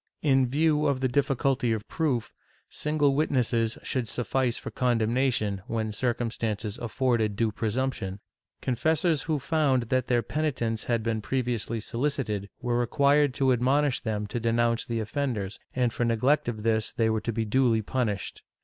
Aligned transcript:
In 0.23 0.47
view 0.49 0.87
of 0.87 0.99
the 0.99 1.07
difficulty 1.07 1.71
of 1.73 1.87
proof, 1.87 2.33
single 2.71 3.13
witnesses 3.13 3.77
should 3.83 4.07
suffice 4.07 4.57
for 4.57 4.71
condemnation, 4.71 5.61
when 5.67 5.91
circumstances 5.91 6.79
afforded 6.79 7.35
due 7.35 7.51
presumption. 7.51 8.19
Confessors, 8.63 9.21
who 9.21 9.37
found 9.37 9.89
that 9.89 10.07
their 10.07 10.23
penitents 10.23 10.85
had 10.85 11.03
been 11.03 11.21
previously 11.21 11.79
solicited, 11.79 12.49
were 12.63 12.79
required 12.79 13.35
to 13.35 13.53
admonish 13.53 13.99
them 13.99 14.25
to 14.25 14.39
denounce 14.39 14.85
the 14.85 14.99
offenders, 14.99 15.59
and 15.75 15.93
for 15.93 16.03
neglect 16.03 16.47
of 16.49 16.63
this 16.63 16.91
they 16.91 17.07
were 17.07 17.21
to 17.21 17.31
be 17.31 17.45
duly 17.45 17.83
punished. 17.83 18.41